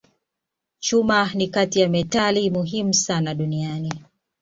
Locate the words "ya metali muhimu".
1.79-2.93